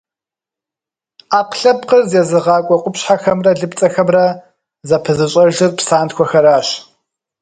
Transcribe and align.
Ӏэпкълъэпкъыр 1.29 2.03
зезыгъакӏуэ 2.11 2.77
къупщхьэхэмрэ 2.83 3.51
лыпцӏэхэмрэ 3.59 4.25
зэпызыщӏэжыр 4.87 5.71
псантхуэхэращ. 5.77 6.67